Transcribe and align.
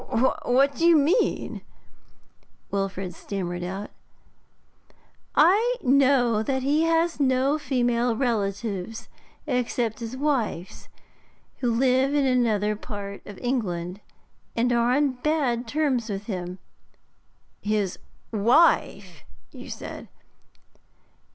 'What 0.09 0.73
do 0.73 0.85
you 0.87 0.95
mean?' 0.97 1.61
Wilfrid 2.71 3.13
stammered 3.13 3.61
out. 3.63 3.91
'I 5.35 5.75
know 5.83 6.41
that 6.41 6.63
he 6.63 6.85
has 6.85 7.19
no 7.19 7.59
female 7.59 8.15
relatives 8.15 9.09
except 9.45 9.99
his 9.99 10.17
wife's, 10.17 10.89
who 11.57 11.69
live 11.71 12.15
in 12.15 12.25
another 12.25 12.75
part 12.75 13.23
of 13.27 13.37
England, 13.43 14.01
and 14.55 14.73
are 14.73 14.93
on 14.95 15.21
bad 15.21 15.67
terms 15.67 16.09
with 16.09 16.25
him.' 16.25 16.57
'His 17.61 17.99
wife 18.31 19.23
you 19.51 19.69
said?' 19.69 20.07